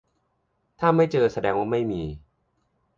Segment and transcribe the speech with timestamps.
[0.79, 2.01] ถ้าไม่เจอแสดงว่าไม่มี